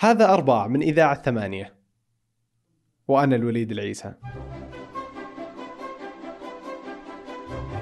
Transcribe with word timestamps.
هذا 0.00 0.32
أرباع 0.32 0.66
من 0.66 0.82
إذاعة 0.82 1.22
ثمانية 1.22 1.74
وأنا 3.08 3.36
الوليد 3.36 3.70
العيسى. 3.70 4.14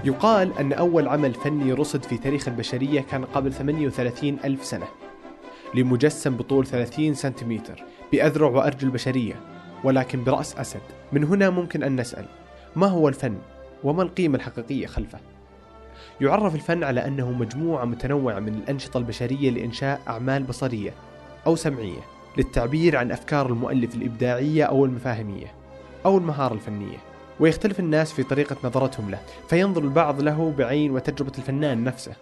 يقال 0.04 0.58
أن 0.58 0.72
أول 0.72 1.08
عمل 1.08 1.34
فني 1.34 1.72
رصد 1.72 2.02
في 2.02 2.18
تاريخ 2.18 2.48
البشرية 2.48 3.00
كان 3.00 3.24
قبل 3.24 3.52
38 3.52 4.38
ألف 4.44 4.64
سنة 4.64 4.86
لمجسم 5.74 6.36
بطول 6.36 6.66
30 6.66 7.14
سنتيمتر 7.14 7.84
بأذرع 8.12 8.48
وأرجل 8.48 8.90
بشرية 8.90 9.40
ولكن 9.84 10.24
برأس 10.24 10.56
أسد 10.56 10.82
من 11.12 11.24
هنا 11.24 11.50
ممكن 11.50 11.82
أن 11.82 12.00
نسأل 12.00 12.26
ما 12.76 12.86
هو 12.86 13.08
الفن؟ 13.08 13.38
وما 13.84 14.02
القيمة 14.02 14.36
الحقيقية 14.36 14.86
خلفه؟ 14.86 15.18
يعرف 16.20 16.54
الفن 16.54 16.84
على 16.84 17.06
أنه 17.06 17.32
مجموعة 17.32 17.84
متنوعة 17.84 18.38
من 18.38 18.54
الأنشطة 18.54 18.98
البشرية 18.98 19.50
لإنشاء 19.50 20.00
أعمال 20.08 20.42
بصرية. 20.42 20.94
أو 21.46 21.56
سمعية 21.56 22.00
للتعبير 22.36 22.96
عن 22.96 23.12
أفكار 23.12 23.46
المؤلف 23.46 23.94
الإبداعية 23.94 24.64
أو 24.64 24.84
المفاهيمية 24.84 25.54
أو 26.06 26.18
المهارة 26.18 26.54
الفنية 26.54 26.98
ويختلف 27.40 27.80
الناس 27.80 28.12
في 28.12 28.22
طريقة 28.22 28.56
نظرتهم 28.64 29.10
له 29.10 29.20
فينظر 29.48 29.82
البعض 29.82 30.20
له 30.20 30.54
بعين 30.58 30.90
وتجربة 30.90 31.32
الفنان 31.38 31.84
نفسه 31.84 32.12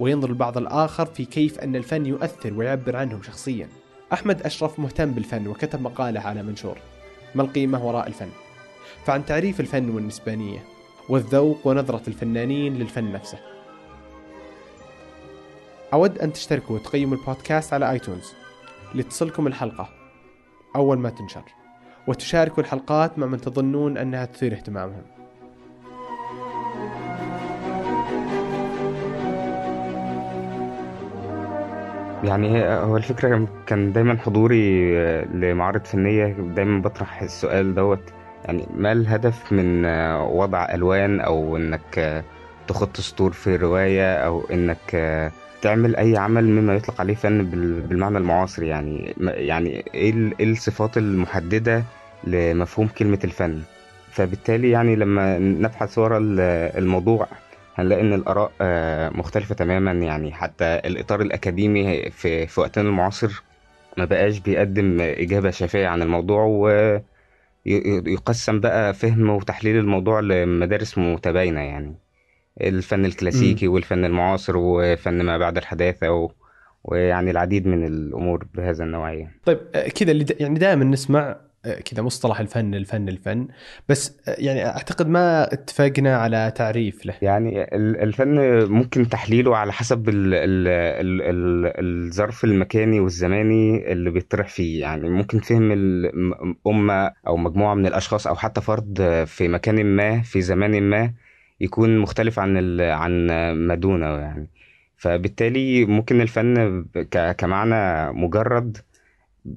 وينظر 0.00 0.28
البعض 0.28 0.58
الآخر 0.58 1.06
في 1.06 1.24
كيف 1.24 1.58
أن 1.58 1.76
الفن 1.76 2.06
يؤثر 2.06 2.54
ويعبر 2.54 2.96
عنهم 2.96 3.22
شخصيا. 3.22 3.68
أحمد 4.12 4.42
أشرف 4.42 4.78
مهتم 4.78 5.10
بالفن 5.10 5.48
وكتب 5.48 5.80
مقالة 5.80 6.20
على 6.20 6.42
منشور 6.42 6.78
ما 7.34 7.42
القيمة 7.42 7.86
وراء 7.86 8.06
الفن؟ 8.06 8.28
فعن 9.04 9.26
تعريف 9.26 9.60
الفن 9.60 9.90
والنسبانية 9.90 10.64
والذوق 11.08 11.66
ونظرة 11.66 12.02
الفنانين 12.08 12.78
للفن 12.78 13.12
نفسه. 13.12 13.38
أود 15.92 16.18
أن 16.18 16.32
تشتركوا 16.32 16.76
وتقيموا 16.76 17.16
البودكاست 17.16 17.72
على 17.72 17.90
آيتونز. 17.90 18.32
لتصلكم 18.94 19.46
الحلقة. 19.46 19.88
أول 20.76 20.98
ما 20.98 21.10
تنشر. 21.10 21.42
وتشاركوا 22.06 22.62
الحلقات 22.62 23.18
مع 23.18 23.26
من 23.26 23.40
تظنون 23.40 23.98
أنها 23.98 24.24
تثير 24.24 24.52
اهتمامهم. 24.52 25.02
يعني 32.24 32.64
هو 32.68 32.96
الفكرة 32.96 33.48
كان 33.66 33.92
دايما 33.92 34.18
حضوري 34.18 34.98
آه، 34.98 35.24
لمعارض 35.24 35.84
فنية. 35.84 36.26
دايما 36.26 36.82
بطرح 36.82 37.22
السؤال 37.22 37.74
دوت. 37.74 38.12
يعني 38.44 38.66
ما 38.74 38.92
الهدف 38.92 39.52
من 39.52 39.84
آه، 39.84 40.24
وضع 40.24 40.74
ألوان 40.74 41.20
أو 41.20 41.56
إنك 41.56 41.98
آه، 41.98 42.24
تخط 42.68 42.96
سطور 42.96 43.32
في 43.32 43.56
رواية 43.56 44.14
أو 44.14 44.44
إنك 44.50 44.94
تعمل 45.62 45.96
أي 45.96 46.16
عمل 46.16 46.44
مما 46.48 46.74
يطلق 46.74 47.00
عليه 47.00 47.14
فن 47.14 47.44
بال- 47.50 47.80
بالمعنى 47.80 48.18
المعاصر 48.18 48.62
يعني. 48.62 49.14
يعني 49.20 49.84
إيه 49.94 50.14
إيه 50.40 50.50
الصفات 50.52 50.98
المحددة 50.98 51.84
لمفهوم 52.24 52.88
كلمة 52.88 53.18
الفن؟ 53.24 53.62
فبالتالي 54.10 54.70
يعني 54.70 54.96
لما 54.96 55.38
نبحث 55.38 55.98
وراء 55.98 56.18
ال- 56.20 56.40
الموضوع 56.78 57.26
هنلاقي 57.76 58.00
إن 58.02 58.12
الآراء 58.12 58.52
آه، 58.60 59.08
مختلفة 59.10 59.54
تماما 59.54 59.92
يعني. 59.92 60.32
حتى 60.32 60.64
الإطار 60.64 61.20
الأكاديمي 61.20 62.10
في 62.10 62.46
في 62.46 62.60
وقتنا 62.60 62.88
المعاصر 62.88 63.42
ما 63.96 64.04
بقاش 64.04 64.38
بيقدم 64.38 65.00
إجابة 65.00 65.50
شافيه 65.50 65.86
عن 65.86 66.02
الموضوع 66.02 66.42
ويقسم 67.66 68.60
بقى 68.60 68.94
فهم 68.94 69.30
وتحليل 69.30 69.76
الموضوع 69.76 70.20
لمدارس 70.20 70.98
متباينة 70.98 71.60
يعني. 71.60 71.94
الفن 72.60 73.04
الكلاسيكي 73.04 73.68
والفن 73.68 74.04
المعاصر 74.04 74.56
وفن 74.56 75.22
ما 75.22 75.38
بعد 75.38 75.56
الحداثة 75.56 76.10
و... 76.12 76.30
ويعني 76.84 77.30
العديد 77.30 77.66
من 77.66 77.86
الأمور 77.86 78.46
بهذا 78.54 78.84
النوعية. 78.84 79.30
طيب 79.44 79.58
آه، 79.74 79.88
كذا 79.88 80.10
اللي 80.10 80.26
يعني 80.40 80.58
دائما 80.58 80.84
نسمع 80.84 81.36
آه، 81.64 81.80
كذا 81.80 82.02
مصطلح 82.02 82.40
الفن 82.40 82.74
الفن 82.74 83.08
الفن. 83.08 83.48
بس 83.88 84.16
آه، 84.28 84.36
يعني 84.38 84.66
أعتقد 84.66 85.08
ما 85.08 85.52
اتفقنا 85.52 86.16
على 86.16 86.52
تعريف 86.56 87.06
له. 87.06 87.14
يعني 87.22 87.62
ال- 87.62 87.96
الفن 87.96 88.64
ممكن 88.72 89.08
تحليله 89.08 89.56
على 89.56 89.72
حسب 89.72 90.08
ال 90.08 90.14
ال 90.34 90.68
ال 90.68 91.22
ال 91.22 91.72
الظرف 92.06 92.44
المكاني 92.44 93.00
والزماني 93.00 93.92
اللي 93.92 94.10
بيطرح 94.10 94.48
فيه. 94.48 94.80
يعني 94.80 95.08
ممكن 95.08 95.38
فهم 95.40 95.72
ال- 95.72 96.34
أمة 96.66 97.12
أو 97.26 97.36
مجموعة 97.36 97.74
من 97.74 97.86
الأشخاص 97.86 98.26
أو 98.26 98.34
حتى 98.34 98.60
فرد 98.60 99.24
في 99.26 99.48
مكان 99.48 99.86
ما 99.86 100.22
في 100.22 100.40
زمان 100.40 100.82
ما 100.82 101.12
يكون 101.60 101.98
مختلف 101.98 102.38
عن 102.38 102.56
ال 102.56 102.80
عن 102.80 103.26
ما 103.52 103.74
دونه 103.74 104.06
يعني. 104.06 104.48
فبالتالي 104.96 105.84
ممكن 105.84 106.20
الفن 106.20 106.84
ك- 106.94 107.36
كمعنى 107.36 108.12
مجرد 108.12 108.76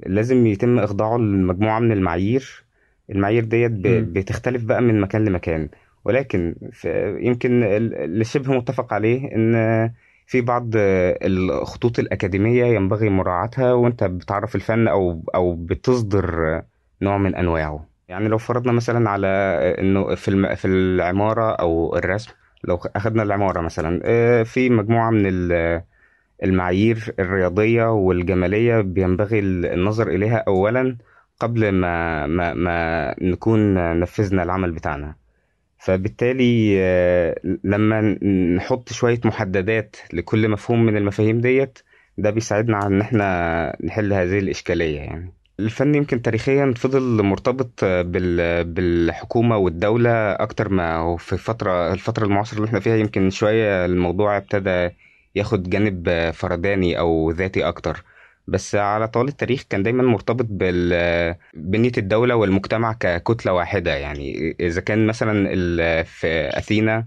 لازم 0.06 0.48
يتم 0.48 0.80
إخضاعه 0.80 1.18
لمجموعة 1.18 1.80
من 1.80 1.92
المعايير. 1.92 2.64
المعايير 3.10 3.44
ديت. 3.44 3.72
بتختلف 3.88 4.64
بقى 4.64 4.82
من 4.82 5.02
مكان 5.02 5.26
لمكان. 5.26 5.70
ولكن 6.06 6.56
يمكن 7.20 7.64
ال- 7.64 7.94
اللي 7.96 8.24
شبه 8.24 8.54
متفق 8.54 8.94
عليه 8.94 9.36
إن 9.36 9.54
في 10.28 10.42
بعض 10.42 10.70
الخطوط 10.76 12.00
الأكاديمية 12.00 12.66
ينبغي 12.66 13.10
مراعاتها 13.10 13.74
وأنت 13.74 14.04
بتعرف 14.04 14.56
الفن 14.56 14.88
أو 14.88 15.24
أو 15.36 15.54
بتصدر 15.56 16.62
نوع 17.02 17.18
من 17.18 17.36
أنواعه. 17.36 17.91
يعني 18.12 18.28
لو 18.28 18.38
فرضنا 18.38 18.72
مثلا 18.72 19.10
على 19.10 19.28
إنه 19.80 20.16
في 20.16 20.28
الم- 20.28 20.56
في 20.56 20.68
العمارة 20.68 21.52
أو 21.52 21.96
الرسم 21.98 22.32
لو 22.64 22.76
اخذنا 22.96 23.24
العمارة 23.24 23.62
مثلا 23.62 24.02
آه، 24.06 24.44
في 24.44 24.70
مجموعة 24.70 25.10
من 25.12 25.26
ال- 25.26 25.82
المعايير 26.44 27.14
الرياضية 27.20 27.92
والجمالية 27.92 28.82
بينبغي 28.82 29.40
النظر 29.40 30.08
إليها 30.08 30.44
أولا 30.48 30.98
قبل 31.40 31.72
ما 31.72 32.28
ما 32.28 32.54
ما 32.54 33.16
نكون 33.22 33.74
نفذنا 34.00 34.44
العمل 34.44 34.72
بتاعنا. 34.72 35.16
فبالتالي 35.78 36.76
آه، 36.80 37.36
لما 37.64 38.02
نحط 38.58 38.90
شوية 38.94 39.20
محددات 39.26 39.96
لكل 40.14 40.50
مفهوم 40.50 40.86
من 40.86 40.98
المفاهيم 40.98 41.42
ديت 41.42 41.80
ده 42.18 42.30
بيساعدنا 42.30 42.78
على 42.78 42.88
إن 42.88 43.02
إحنا 43.02 43.78
نحل 43.84 44.14
هذه 44.14 44.40
الإشكالية 44.40 45.00
يعني. 45.00 45.34
الفن 45.66 45.96
يمكن 45.96 46.22
تاريخيا 46.22 46.74
فضل 46.78 47.24
مرتبط 47.24 47.86
بال- 47.86 48.64
بالحكومة 48.64 49.58
والدولة 49.58 50.12
أكتر 50.32 50.70
ما 50.70 50.96
هو 50.96 51.18
في 51.18 51.38
فترة 51.38 51.94
الفترة 51.94 52.26
المعاصرة 52.26 52.58
اللي 52.58 52.68
إحنا 52.68 52.80
فيها. 52.80 52.96
يمكن 52.96 53.30
شوية 53.30 53.86
الموضوع 53.86 54.38
ابتدى 54.38 54.90
ياخد 55.36 55.70
جانب 55.70 56.30
فرداني 56.34 57.00
أو 57.00 57.32
ذاتي 57.32 57.68
أكتر. 57.68 58.04
بس 58.48 58.76
على 58.76 59.08
طوال 59.08 59.28
التاريخ 59.28 59.64
كان 59.70 59.84
دايما 59.84 60.04
مرتبط 60.04 60.46
بنية 61.54 61.92
الدولة 61.98 62.36
والمجتمع 62.36 62.94
ككتلة 62.94 63.54
واحدة. 63.54 63.96
يعني 63.96 64.56
إذا 64.60 64.82
كان 64.82 65.08
مثلا 65.08 65.44
في 66.04 66.58
أثينا 66.58 67.06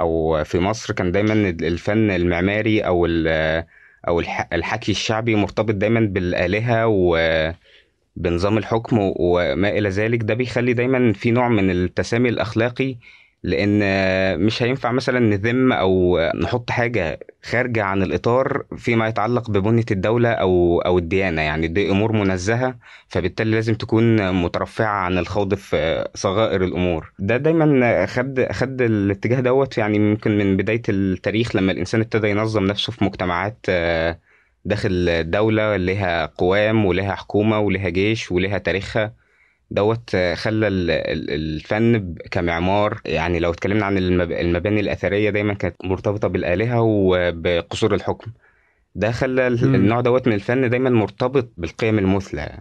أو 0.00 0.44
في 0.44 0.58
مصر 0.58 0.94
كان 0.94 1.12
دايما 1.12 1.32
الفن 1.48 2.10
المعماري 2.10 2.80
أو 2.80 3.06
أو 4.08 4.20
الح- 4.20 4.48
الحكي 4.52 4.92
الشعبي 4.92 5.34
مرتبط 5.34 5.74
دايما 5.74 6.00
بالآلهة 6.00 6.86
وبنظام 8.16 8.58
الحكم 8.58 8.98
وما 9.00 9.68
إلى 9.68 9.88
ذلك 9.88 10.22
ده 10.22 10.34
بيخلي 10.34 10.72
دايما 10.72 11.12
في 11.12 11.30
نوع 11.30 11.48
من 11.48 11.70
التسامي 11.70 12.28
الأخلاقي 12.28 12.96
لأن 13.44 13.80
مش 14.40 14.62
هينفع 14.62 14.92
مثلا 14.92 15.18
نذم 15.18 15.72
أو 15.72 16.18
نحط 16.34 16.70
حاجة 16.70 17.18
خارجة 17.42 17.82
عن 17.84 18.02
الإطار 18.02 18.62
فيما 18.76 19.08
يتعلق 19.08 19.50
ببنية 19.50 19.84
الدولة 19.90 20.28
أو 20.32 20.80
أو 20.80 20.98
الديانة. 20.98 21.42
يعني 21.42 21.68
دي 21.68 21.90
أمور 21.90 22.12
منزهة 22.12 22.78
فبالتالي 23.08 23.50
لازم 23.50 23.74
تكون 23.74 24.32
مترفعة 24.42 24.86
عن 25.04 25.18
الخوض 25.18 25.54
في 25.54 26.08
صغائر 26.14 26.64
الأمور. 26.64 27.12
ده 27.18 27.36
دايما 27.36 28.06
خد 28.06 28.46
خد 28.52 28.82
الاتجاه 28.82 29.40
دوت. 29.40 29.78
يعني 29.78 29.98
ممكن 29.98 30.38
من 30.38 30.56
بداية 30.56 30.82
التاريخ 30.88 31.56
لما 31.56 31.72
الإنسان 31.72 32.00
ابتدى 32.00 32.28
ينظم 32.30 32.64
نفسه 32.64 32.92
في 32.92 33.04
مجتمعات 33.04 33.58
آه، 33.68 34.18
داخل 34.64 35.22
دولة 35.30 35.76
لها 35.76 36.26
قوام 36.26 36.84
ولها 36.86 37.14
حكومة 37.14 37.58
ولها 37.58 37.88
جيش 37.88 38.32
ولها 38.32 38.58
تاريخها 38.58 39.12
دوت 39.70 40.10
آه، 40.14 40.34
خلى 40.34 40.68
ال- 40.68 40.90
ال- 40.90 41.30
الفن 41.30 42.14
كمعمار. 42.30 43.00
يعني 43.04 43.38
لو 43.40 43.50
اتكلمنا 43.50 43.86
عن 43.86 43.98
المب- 43.98 44.32
المباني 44.32 44.80
الأثرية 44.80 45.30
دايما 45.30 45.54
كانت 45.54 45.74
مرتبطة 45.84 46.28
بالآلهة 46.28 46.80
وبقصور 46.82 47.94
الحكم. 47.94 48.30
ده 48.94 49.10
خلى. 49.12 49.46
النوع 49.46 50.00
دوت 50.00 50.26
من 50.28 50.32
الفن 50.34 50.70
دايما 50.70 50.90
مرتبط 50.90 51.52
بالقيم 51.56 51.98
المثلى. 51.98 52.58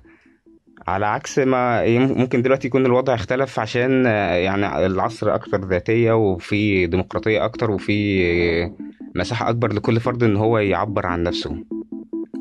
على 0.88 1.06
عكس 1.06 1.40
ما 1.40 1.86
ممكن 2.00 2.42
دلوقتي 2.42 2.68
يكون 2.68 2.86
الوضع 2.86 3.14
اختلف 3.14 3.60
عشان 3.60 4.06
آه، 4.06 4.34
يعني 4.34 4.86
العصر 4.86 5.36
أكثر 5.36 5.66
ذاتية 5.66 6.12
وفي 6.14 6.88
ديمقراطية 6.88 7.46
أكتر 7.46 7.72
وفي 7.72 8.72
مساحة 9.16 9.50
أكبر 9.50 9.74
لكل 9.74 10.00
فرد 10.00 10.24
إن 10.24 10.36
هو 10.36 10.58
يعبر 10.58 11.06
عن 11.06 11.24
نفسه. 11.24 11.56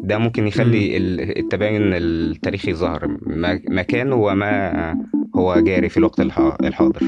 ده 0.02 0.18
ممكن 0.18 0.46
يخلي 0.46 0.96
ال- 0.96 1.38
التباين 1.38 1.82
التاريخي 1.82 2.74
ظاهر 2.74 3.16
كان 3.82 4.12
وما 4.12 4.94
هو 5.36 5.60
جاري 5.60 5.88
في 5.88 5.96
الوقت 5.96 6.20
الح- 6.20 6.56
الحاضر. 6.64 7.02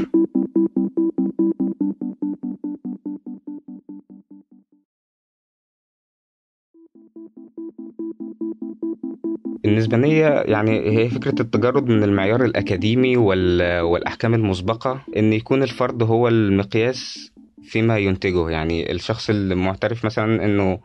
النسبانية 9.64 10.28
يعني 10.28 10.98
هي 10.98 11.08
فكرة 11.08 11.42
التجرد 11.42 11.88
من 11.88 12.02
المعيار 12.02 12.44
الأكاديمي 12.44 13.16
والأحكام 13.16 14.34
المسبقة 14.34 15.02
إن 15.16 15.32
يكون 15.32 15.62
الفرد 15.62 16.02
هو 16.02 16.28
المقياس 16.28 17.32
فيما 17.64 17.98
ينتجه. 17.98 18.50
يعني 18.50 18.92
الشخص 18.92 19.30
المعترف 19.30 20.04
مثلا 20.04 20.44
إنه 20.44 20.80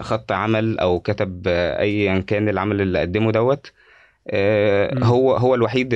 خط 0.00 0.32
عمل 0.32 0.78
أو 0.78 1.00
كتب 1.00 1.48
أيا 1.48 2.18
كان 2.18 2.48
العمل 2.48 2.80
اللي 2.80 3.00
قدمه 3.00 3.32
دوت 3.32 3.72
آه، 4.28 5.04
هو 5.04 5.36
هو 5.36 5.54
الوحيد 5.54 5.88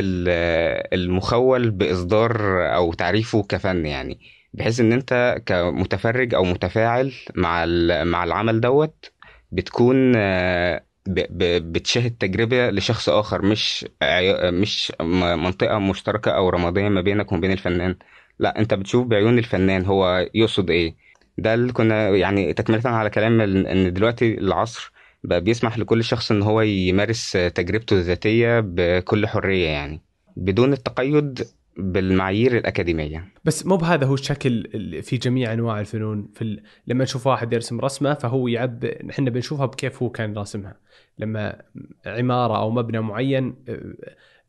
المخول 0.92 1.70
بإصدار 1.70 2.36
أو 2.74 2.92
تعريفه 2.92 3.42
كفن 3.42 3.86
يعني. 3.86 4.20
بحيث 4.54 4.80
إن 4.80 4.92
أنت 4.92 5.42
كمتفرج 5.46 6.34
أو 6.34 6.44
متفاعل 6.44 7.12
مع 7.34 7.66
مع 8.04 8.24
العمل 8.24 8.60
دوت 8.60 9.12
بتكون 9.52 10.12
آه، 10.16 10.82
بتشاهد 11.08 12.16
تجربة 12.20 12.70
لشخص 12.70 13.08
آخر 13.08 13.42
مش 13.42 13.86
مش 14.44 14.92
منطقة 15.02 15.78
مشتركة 15.78 16.30
أو 16.30 16.48
رمادية 16.48 16.88
ما 16.88 17.00
بينك 17.00 17.32
وما 17.32 17.40
بين 17.40 17.52
الفنان. 17.52 17.96
لا 18.38 18.58
أنت 18.58 18.74
بتشوف 18.74 19.06
بعيون 19.06 19.38
الفنان 19.38 19.84
هو 19.84 20.28
يقصد 20.34 20.70
إيه. 20.70 20.96
ده 21.38 21.54
اللي 21.54 21.72
كنا 21.72 22.08
يعني 22.08 22.52
تكملة 22.52 22.82
على 22.90 23.10
كلام 23.10 23.40
إن 23.40 23.92
دلوقتي 23.92 24.38
العصر 24.38 24.92
بقى 25.24 25.40
بيسمح 25.40 25.78
لكل 25.78 26.04
شخص 26.04 26.30
إن 26.30 26.42
هو 26.42 26.60
يمارس 26.60 27.32
تجربته 27.32 27.94
الذاتية 27.96 28.60
بكل 28.60 29.26
حرية 29.26 29.68
يعني. 29.68 30.02
بدون 30.36 30.72
التقيد 30.72 31.48
بالمعايير 31.78 32.56
الأكاديمية. 32.56 33.24
بس 33.44 33.66
مو 33.66 33.76
بهذا 33.76 34.06
هو 34.06 34.14
الشكل 34.14 34.68
في 35.02 35.16
جميع 35.16 35.52
أنواع 35.52 35.80
الفنون. 35.80 36.28
في 36.34 36.42
ال... 36.42 36.62
لما 36.86 37.04
نشوف 37.04 37.26
واحد 37.26 37.52
يرسم 37.52 37.80
رسمة 37.80 38.14
فهو 38.14 38.48
يعب 38.48 38.84
إحنا 38.84 39.30
بنشوفها 39.30 39.66
بكيف 39.66 40.02
هو 40.02 40.10
كان 40.10 40.34
راسمها. 40.34 40.76
لما 41.18 41.62
عمارة 42.06 42.58
أو 42.58 42.70
مبنى 42.70 43.00
معين 43.00 43.54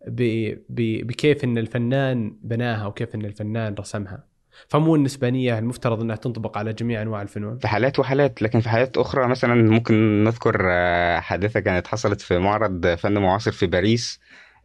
ب... 0.08 0.22
ب... 0.70 1.08
بكيف 1.08 1.44
إن 1.44 1.58
الفنان 1.58 2.38
بناها 2.44 2.88
وكيف 2.88 3.16
إن 3.16 3.26
الفنان 3.26 3.76
رسمها. 3.80 4.24
فمو 4.68 4.96
النسبانية 4.96 5.60
المفترض 5.60 6.02
إنها 6.02 6.16
تنطبق 6.16 6.58
على 6.58 6.74
جميع 6.74 7.02
أنواع 7.02 7.22
الفنون. 7.22 7.58
في 7.58 7.68
حالات 7.68 8.00
وحالات 8.00 8.42
لكن 8.42 8.60
في 8.60 8.70
حالات 8.70 8.98
أخرى 8.98 9.28
مثلا 9.28 9.54
ممكن 9.54 10.24
نذكر 10.24 10.68
آه، 10.72 11.20
حادثة 11.20 11.60
كانت 11.60 11.88
حصلت 11.88 12.22
في 12.22 12.40
معرض 12.40 12.88
فن 12.88 13.18
معاصر 13.18 13.52
في 13.52 13.68
باريس 13.68 14.20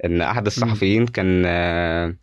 إن 0.05 0.21
أحد 0.21 0.47
الصحفيين 0.47 1.07
كان 1.07 1.43
آه، 1.47 2.15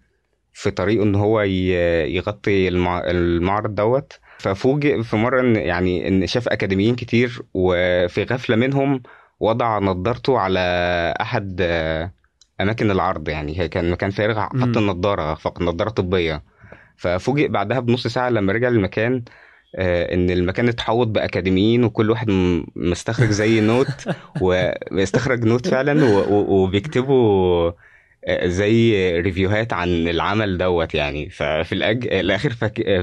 في 0.54 0.72
طريقه 0.72 1.04
إن 1.04 1.16
هو 1.16 1.42
يغطي 1.42 2.68
المعرض 2.68 3.76
دوت. 3.76 4.20
ففوجئ 4.40 5.04
في 5.04 5.16
مرة 5.16 5.42
إن 5.42 5.56
يعني 5.56 6.08
إن 6.08 6.28
شاف 6.28 6.48
أكاديميين 6.48 6.96
كتير 6.96 7.42
وفي 7.54 8.24
غفلة 8.24 8.56
منهم 8.56 9.04
وضع 9.40 9.80
نظارته 9.80 10.40
على 10.40 10.60
أحد 11.22 11.62
أماكن 12.62 12.92
العرض. 12.92 13.30
يعني 13.30 13.60
هي 13.60 13.68
كان 13.68 13.92
مكان 13.92 14.10
فارغ 14.10 14.40
حط 14.40 14.78
النضاره 14.78 15.34
فقط 15.34 15.62
نضاره 15.62 15.90
طبيه 15.90 16.44
ففوجئ 16.98 17.48
بعدها 17.48 17.80
بنص 17.80 18.08
ساعة 18.08 18.30
لما 18.30 18.54
رجع 18.54 18.68
المكان 18.68 19.24
آه، 19.76 20.14
إن 20.14 20.30
المكان 20.30 20.70
اتحوط 20.70 21.08
بأكاديميين 21.08 21.84
وكل 21.84 22.10
واحد 22.10 22.28
مستخرج 22.76 23.30
زي 23.30 23.62
note 23.62 23.88
ومستخرج 24.42 25.46
note 25.46 25.68
فعلا 25.68 26.06
وبيكتبوا 26.30 27.72
زي 28.44 29.12
review 29.20 29.60
هات 29.60 29.74
عن 29.74 29.90
العمل 30.08 30.58
دوت 30.58 30.96
يعني. 30.96 31.30
ففي 31.30 31.72
الأج... 31.74 32.08
الآخر 32.14 32.50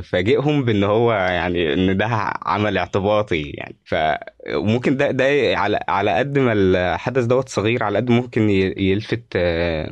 فاجئهم 0.03 0.65
بإن 0.65 0.85
هو 0.85 1.12
يعني 1.12 1.73
إن 1.73 1.97
ده 1.97 2.06
عمل 2.47 2.79
اعتباطي 2.79 3.43
يعني. 3.43 3.76
فممكن 3.85 4.97
ده 4.97 5.11
ده 5.11 5.25
على 5.59 5.81
على 5.88 6.11
قد 6.19 6.38
ما 6.38 6.53
الحدث 6.53 7.25
دوت 7.25 7.49
صغير 7.49 7.82
على 7.85 7.99
قد 7.99 8.11
ممكن 8.11 8.50
يلفت 8.79 9.37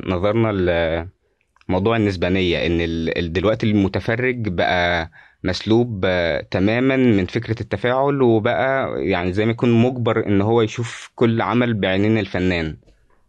نظرنا 0.05 1.09
موضوع 1.69 1.95
النسبانية. 1.97 2.65
إن 2.65 3.31
دلوقتي 3.33 3.71
المتفرج 3.71 4.47
بقى 4.47 5.11
مسلوب 5.43 6.05
تماما 6.51 6.95
من 6.95 7.25
فكرة 7.25 7.61
التفاعل 7.61 8.21
وبقى 8.21 8.93
يعني 9.05 9.33
زي 9.33 9.45
ما 9.45 9.51
يكون 9.51 9.71
مجبر 9.83 10.27
إن 10.27 10.41
هو 10.41 10.61
يشوف 10.61 11.11
كل 11.15 11.41
عمل 11.41 11.73
بعينين 11.73 12.17
الفنان. 12.17 12.77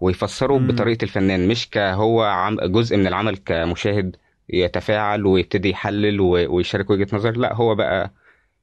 ويفسره 0.01 0.59
مم. 0.59 0.67
بطريقة 0.67 1.05
الفنان. 1.05 1.49
مش 1.49 1.71
كهو 1.71 2.51
جزء 2.63 2.97
من 2.97 3.07
العمل 3.07 3.37
كمشاهد 3.37 4.17
يتفاعل 4.49 5.27
ويبتدي 5.27 5.71
يحلل 5.71 6.21
ويشارك 6.21 6.91
وجهة 6.91 7.09
نظر. 7.13 7.37
لا 7.37 7.55
هو 7.55 7.75
بقى 7.75 8.13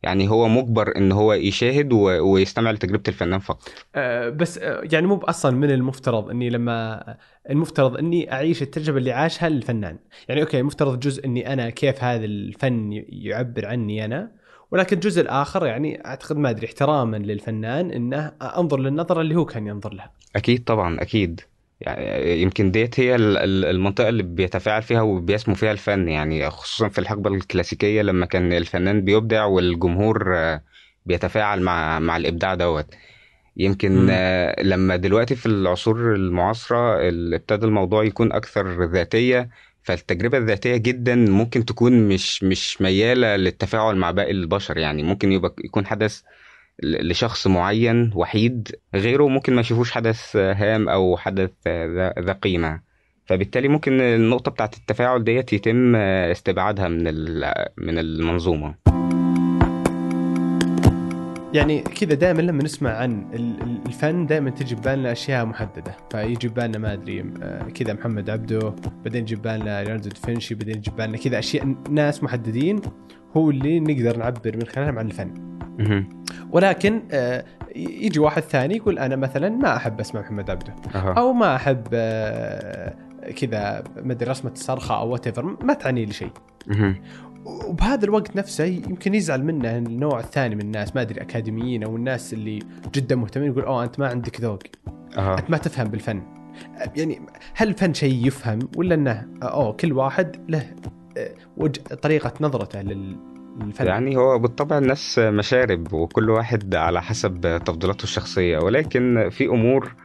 يعني 0.04 0.30
هو 0.30 0.48
مجبر 0.48 0.98
إن 0.98 1.12
هو 1.12 1.34
يشاهد 1.34 1.94
ويستمع 1.94 2.72
لتجربة 2.72 3.04
الفنان 3.08 3.40
فقط. 3.40 3.70
أه 3.96 4.30
بس 4.30 4.58
أه 4.58 4.82
يعني 4.92 5.08
مو 5.08 5.18
أصلا 5.18 5.58
من 5.58 5.72
المفترض 5.72 6.30
إني 6.30 6.50
لما 6.50 7.04
المفترض 7.50 7.98
إني 7.98 8.34
أعيش 8.34 8.62
التجربة 8.62 8.98
اللي 8.98 9.12
عاشها 9.12 9.48
الفنان 9.48 10.00
يعني 10.30 10.42
أوكي 10.42 10.60
المفترض 10.60 11.00
جزء 11.00 11.26
إني 11.26 11.54
أنا 11.54 11.70
كيف 11.70 12.04
هذا 12.04 12.26
الفن 12.26 13.04
يعبر 13.10 13.66
عني 13.66 14.06
أنا. 14.06 14.32
ولكن 14.72 14.96
الجزء 14.96 15.22
الآخر 15.22 15.66
يعني 15.66 16.06
أعتقد 16.06 16.38
ما 16.38 16.50
أدري 16.50 16.68
احتراما 16.68 17.18
للفنان 17.18 17.92
إنه 17.92 18.32
أنظر 18.42 18.80
للنظرة 18.80 19.22
اللي 19.22 19.36
هو 19.36 19.46
كان 19.46 19.68
ينظر 19.68 19.94
لها. 19.94 20.12
أكيد 20.36 20.64
طبعا 20.64 21.02
أكيد. 21.02 21.42
يعني 21.82 22.42
يمكن 22.42 22.72
ديت 22.72 23.00
هي 23.00 23.16
المنطقة 23.16 24.10
اللي 24.10 24.24
بيتفاعل 24.24 24.82
فيها 24.82 25.02
وبيسمو 25.02 25.56
فيها 25.56 25.72
الفن. 25.72 26.08
يعني 26.08 26.50
خصوصا 26.50 26.90
في 26.90 27.00
الحقبة 27.00 27.30
الكلاسيكية 27.30 28.02
لما 28.02 28.26
كان 28.26 28.54
الفنان 28.54 29.02
بيبدع 29.02 29.46
والجمهور 29.46 30.36
بيتفاعل 31.06 31.62
مع 31.62 32.00
مع 32.00 32.18
الإبداع 32.18 32.56
دوت. 32.56 32.86
يمكن 33.58 34.08
آه، 34.10 34.64
لما 34.64 34.96
دلوقتي 34.96 35.36
في 35.36 35.46
العصور 35.46 36.16
المعاصرة 36.16 36.98
ابتدى 37.36 37.66
الموضوع 37.66 38.04
يكون 38.04 38.32
أكثر 38.32 38.84
ذاتية 38.92 39.50
فالتجربة 39.86 40.38
الذاتية 40.38 40.78
جدا 40.78 41.16
ممكن 41.16 41.66
تكون 41.66 42.08
مش 42.08 42.44
مش 42.44 42.82
ميالة 42.82 43.36
للتفاعل 43.36 43.96
مع 43.96 44.12
باقي 44.12 44.32
البشر. 44.32 44.78
يعني 44.78 45.04
ممكن 45.04 45.32
يبقى 45.32 45.56
يكون 45.64 45.86
حدث 45.86 46.22
لشخص 46.84 47.48
معين 47.48 48.12
وحيد 48.16 48.76
غيره 48.96 49.28
ممكن 49.28 49.54
ما 49.56 49.62
يشوفوش 49.62 49.92
حدث 49.92 50.36
هام 50.36 50.90
أو 50.90 51.18
حدث 51.18 51.52
ذا 52.20 52.34
قيمة. 52.42 52.82
فبالتالي 53.26 53.68
ممكن 53.68 54.02
النقطة 54.02 54.52
بتاعت 54.52 54.78
التفاعل 54.78 55.24
ديت 55.24 55.54
يتم 55.54 55.96
استبعادها 55.96 56.88
من 56.88 57.04
من 57.78 58.00
المنظومة. 58.00 58.95
يعني 61.54 61.82
كذا 61.82 62.14
دائما 62.14 62.42
لما 62.42 62.64
نسمع 62.64 62.90
عن 62.92 63.28
الفن 63.86 64.26
دائما 64.26 64.50
تجي 64.50 64.76
ببالنا 64.76 65.12
أشياء 65.12 65.46
محددة. 65.46 65.96
فيجي 66.12 66.48
ببالنا 66.48 66.78
ما 66.78 66.94
أدري 66.94 67.26
آه، 67.42 67.64
كذا 67.64 67.94
محمد 67.94 68.30
عبده 68.30 68.76
بعدين 69.04 69.22
يجي 69.22 69.36
ببالنا 69.36 69.84
ليوناردو 69.84 70.10
دافنشي 70.10 70.56
بعدين 70.56 70.76
يجي 70.76 70.92
ببالنا 70.92 71.18
كذا 71.18 71.40
أشياء 71.40 71.76
ناس 71.90 72.24
محددين 72.24 72.82
هو 73.38 73.50
اللي 73.50 73.80
نقدر 73.80 74.18
نعبر 74.18 74.58
من 74.58 74.66
خلالهم 74.66 75.00
عن 75.00 75.06
الفن. 75.06 75.34
ولكن 76.52 77.02
آه، 77.12 77.46
يجي 77.76 78.20
واحد 78.20 78.42
ثاني 78.42 78.76
يقول 78.76 79.00
أنا 79.00 79.16
مثلا 79.16 79.50
ما 79.50 79.76
أحب 79.76 80.00
اسمع 80.00 80.22
محمد 80.22 80.50
عبده. 80.50 80.74
أو 81.18 81.34
ما 81.34 81.56
أحب 81.56 81.84
آه، 81.94 82.96
كذا 83.36 83.84
ما 84.04 84.14
أدري 84.14 84.30
رسمة 84.30 84.52
الصرخه 84.52 85.00
أو 85.00 85.10
وات 85.10 85.40
ما 85.40 85.74
تعني 85.74 86.06
لي 86.06 86.14
شيء. 86.14 86.32
وبهذا 87.46 88.06
الوقت 88.06 88.36
نفسه 88.36 88.64
يمكن 88.64 89.16
يزعل 89.16 89.44
منه 89.44 89.78
النوع 89.78 90.20
الثاني 90.20 90.56
من 90.56 90.62
الناس 90.62 90.96
ما 90.96 91.02
أدري 91.02 91.22
أكاديميين 91.22 91.84
أو 91.84 91.96
الناس 91.96 92.34
اللي 92.34 92.60
جدا 92.94 93.16
مهتمين 93.16 93.52
يقول 93.52 93.64
أوه 93.64 93.84
أنت 93.84 94.00
ما 94.00 94.08
عندك 94.08 94.42
ذوق 94.42 94.60
أه. 95.18 95.40
أنت 95.40 95.50
ما 95.50 95.58
تفهم 95.58 95.88
بالفن 95.88 96.24
يعني 96.96 97.22
هل 97.54 97.68
الفن 97.68 97.94
شيء 97.94 98.28
يفهم 98.28 98.60
ولا 98.78 98.96
إنه 98.96 99.28
أوه 99.44 99.74
كل 99.74 99.94
واحد 99.94 100.36
له 100.50 100.72
آه، 101.18 101.34
وجه 101.58 101.82
طريقة 101.82 102.34
نظرته 102.42 102.82
لل 102.82 103.18
الفن. 103.62 103.86
يعني 103.86 104.18
هو 104.18 104.40
بالطبع 104.40 104.78
الناس 104.78 105.20
مشارب 105.20 105.94
وكل 105.94 106.30
واحد 106.30 106.76
على 106.76 107.02
حسب 107.02 107.62
تفضيلاته 107.66 108.04
الشخصية 108.04 108.58
ولكن 108.58 109.30
في 109.32 109.46
أمور 109.46 109.96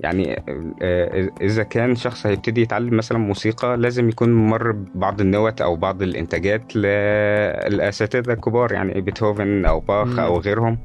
يعني 0.00 0.42
آه، 0.82 1.30
إذا 1.40 1.62
كان 1.62 1.96
شخص 1.96 2.26
هيبتدي 2.26 2.62
يتعلم 2.62 2.96
مثلا 2.96 3.18
موسيقى 3.18 3.76
لازم 3.76 4.08
يكون 4.08 4.32
مر 4.32 4.72
ببعض 4.72 5.20
النوت 5.20 5.60
أو 5.60 5.76
بعض 5.76 6.02
الإنتاجات 6.02 6.76
للأساتذة 6.76 8.32
الكبار 8.32 8.72
يعني 8.72 9.00
بيتهوفن 9.00 9.64
أو 9.64 9.80
باخ 9.80 10.18
أو 10.18 10.38
غيرهم. 10.38 10.78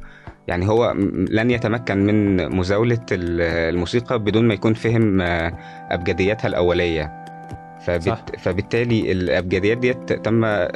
يعني 0.47 0.67
هو 0.67 0.93
لن 1.29 1.51
يتمكن 1.51 1.97
من 1.97 2.49
مزاولة 2.55 2.99
الموسيقى 3.11 4.19
بدون 4.19 4.47
ما 4.47 4.53
يكون 4.53 4.73
فهم 4.73 5.21
آه، 5.21 5.57
أبجدياتها 5.91 6.47
الأولية. 6.47 7.20
فبت... 7.85 8.03
صح. 8.03 8.25
فبالتالي 8.39 9.11
الأبجديات 9.11 9.77
ديت 9.77 10.13
تم 10.13 10.41
آه، 10.45 10.69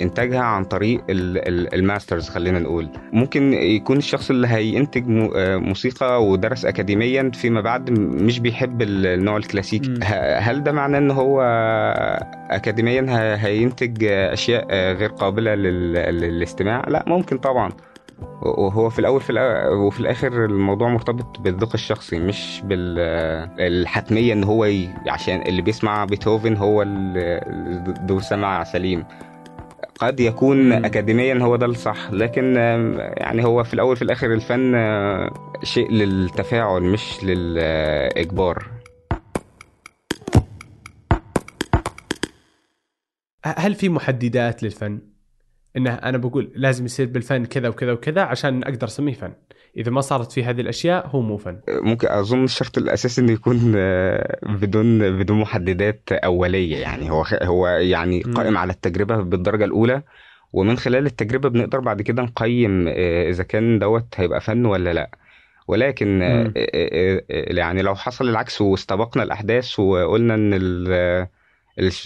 إنتاجها 0.00 0.40
عن 0.40 0.64
طريق 0.64 1.00
ال 1.08 1.23
masters 1.23 2.28
خلينا 2.28 2.58
نقول. 2.58 2.88
ممكن 3.12 3.52
يكون 3.52 3.96
الشخص 3.96 4.30
اللي 4.30 4.48
هينتج 4.48 5.04
آه، 5.36 5.56
موسيقى 5.56 6.24
ودرس 6.26 6.64
اكاديميا 6.64 7.30
فيما 7.34 7.60
بعد 7.60 7.90
مش 7.98 8.38
بيحب 8.38 8.82
النوع 8.82 9.36
الكلاسيكي 9.36 9.94
هل 10.38 10.62
ده 10.62 10.72
معناه 10.72 10.98
إن 10.98 11.10
هو 11.10 11.40
اكاديميا 12.50 13.36
هينتج 13.46 14.04
أشياء 14.04 14.66
غير 14.94 15.10
قابلة 15.10 15.54
للاستماع؟ 15.54 16.84
لا 16.88 17.04
ممكن 17.06 17.38
طبعا. 17.38 17.70
وهو 18.42 18.90
في 18.90 18.98
الأول 18.98 19.20
في 19.20 19.30
الأ... 19.30 19.68
وفي 19.68 20.00
الآخر 20.00 20.44
الموضوع 20.44 20.88
مرتبط 20.88 21.40
بالذوق 21.40 21.70
الشخصي 21.74 22.18
مش 22.18 22.62
بالحتميه 22.64 24.32
إن 24.32 24.44
هو 24.44 24.64
ي... 24.64 24.88
عشان 25.08 25.42
اللي 25.42 25.62
بيسمع 25.62 26.04
بيتهوفن 26.04 26.56
هو 26.56 26.82
ذو 28.06 28.20
سمع 28.20 28.64
سليم 28.64 29.04
قد 29.98 30.20
يكون. 30.20 30.72
اكاديميا 30.72 31.34
هو 31.42 31.56
ده 31.56 31.66
الصح 31.66 32.10
لكن 32.12 32.54
يعني 33.16 33.44
هو 33.44 33.64
في 33.64 33.74
الأول 33.74 33.96
في 33.96 34.02
الآخر 34.02 34.32
الفن 34.32 34.74
شيء 35.62 35.90
للتفاعل 35.90 36.82
مش 36.82 37.24
للإجبار 37.24 38.66
هل 43.44 43.74
في 43.74 43.88
محددات 43.88 44.62
للفن؟ 44.62 45.09
إنه 45.76 45.94
أنا 45.94 46.18
بقول 46.18 46.52
لازم 46.54 46.84
يصير 46.84 47.06
بالفن 47.06 47.44
كذا 47.44 47.68
وكذا 47.68 47.92
وكذا 47.92 48.22
عشان 48.22 48.62
أقدر 48.62 48.86
أسميه 48.86 49.12
فن. 49.12 49.32
إذا 49.76 49.90
ما 49.90 50.00
صارت 50.00 50.32
في 50.32 50.44
هذه 50.44 50.60
الأشياء 50.60 51.06
هو 51.06 51.20
مو 51.20 51.36
فن. 51.36 51.60
ممكن 51.68 52.08
أظن 52.08 52.44
الشرط 52.44 52.78
الأساسي 52.78 53.20
إنه 53.20 53.32
يكون 53.32 53.72
آه، 53.76 54.38
بدون 54.42 55.18
بدون 55.18 55.40
محددات 55.40 56.12
أولية 56.12 56.76
يعني 56.76 57.10
هو 57.10 57.24
هو 57.42 57.66
يعني. 57.66 58.22
قائم 58.22 58.58
على 58.58 58.72
التجربة 58.72 59.16
بالدرجة 59.16 59.64
الأولى 59.64 60.02
ومن 60.52 60.76
خلال 60.76 61.06
التجربة 61.06 61.48
بنقدر 61.48 61.80
بعد 61.80 62.02
كده 62.02 62.22
نقيم 62.22 62.88
آه، 62.88 63.30
إذا 63.30 63.42
كان 63.42 63.78
دوت 63.78 64.06
هيبقى 64.16 64.40
فن 64.40 64.66
ولا 64.66 64.92
لأ 64.92 65.10
ولكن 65.68 66.18
مم. 66.18 66.52
آه، 66.56 67.22
يعني 67.28 67.82
لو 67.82 67.94
حصل 67.94 68.28
العكس 68.28 68.60
واستبقنا 68.60 69.22
الأحداث 69.22 69.80
وقلنا 69.80 70.34
إن 70.34 70.54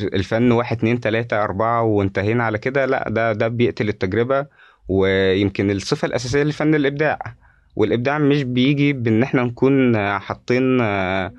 الفن 0.01 0.53
واحد 0.53 0.77
اتنين 0.77 1.01
تلاتة 1.01 1.43
أربعة 1.45 1.83
وانتهينا 1.83 2.45
على 2.45 2.59
كده. 2.59 2.87
لا 2.87 3.09
ده 3.09 3.33
ده 3.33 3.49
بيقتل 3.49 3.89
التجربة 3.89 4.47
ويمكن 4.89 5.71
الصفة 5.71 6.07
الأساسية 6.07 6.43
للفن 6.43 6.75
الإبداع. 6.75 7.19
والإبداع 7.77 8.19
مش 8.19 8.43
بيجي 8.43 8.93
بإن 8.93 9.23
إحنا 9.23 9.43
نكون 9.43 9.97
حاطين 10.19 10.81
آه، 10.81 11.33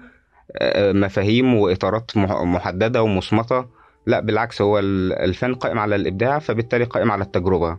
آه، 0.61 0.91
مفاهيم 0.91 1.55
وإطارات 1.55 2.17
مح- 2.17 2.41
محددة 2.41 3.03
ومصمتة. 3.03 3.65
لا 4.07 4.19
بالعكس 4.19 4.61
هو 4.61 4.79
ال- 4.79 5.13
الفن 5.13 5.53
قائم 5.55 5.79
على 5.79 5.95
الإبداع 5.95 6.39
فبالتالي 6.39 6.83
قائم 6.83 7.11
على 7.11 7.23
التجربة. 7.23 7.77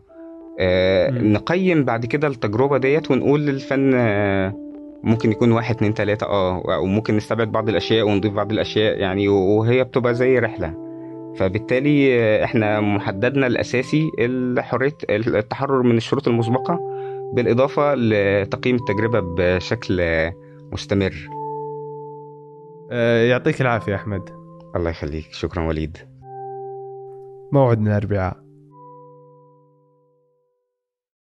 آه،. 0.60 1.10
نقيم 1.10 1.84
بعد 1.84 2.06
كده 2.06 2.28
التجربة 2.28 2.78
ديت 2.78 3.10
ونقول 3.10 3.48
الفن 3.48 3.94
ممكن 5.04 5.32
يكون 5.32 5.52
واحد 5.52 5.74
اتنين 5.74 5.94
تلاتة 5.94 6.26
آه 6.26 6.62
وممكن 6.80 7.16
نستبعد 7.16 7.52
بعض 7.52 7.68
الأشياء 7.68 8.06
ونضيف 8.08 8.32
بعض 8.32 8.52
الأشياء 8.52 8.98
يعني 8.98 9.28
وهي 9.28 9.84
بتبقى 9.84 10.14
زي 10.14 10.38
رحلة 10.38 10.74
فبالتالي 11.36 12.44
إحنا 12.44 12.80
محددنا 12.80 13.46
الأساسي 13.46 14.10
الحرية 14.18 14.96
التحرر 15.10 15.82
من 15.82 15.96
الشروط 15.96 16.28
المسبقة 16.28 16.80
بالإضافة 17.34 17.94
لتقييم 17.94 18.76
التجربة 18.76 19.20
بشكل 19.20 20.02
مستمر 20.72 21.28
آه، 22.90 23.24
يعطيك 23.24 23.60
العافية 23.60 23.94
أحمد. 23.94 24.22
الله 24.76 24.90
يخليك 24.90 25.26
شكرا 25.32 25.66
وليد 25.66 25.96
موعدنا 27.52 27.90
الأربعاء. 27.90 28.45